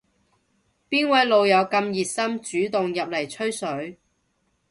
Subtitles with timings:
[0.89, 2.11] 邊位老友咁熱心
[2.41, 3.99] 主動入嚟吹水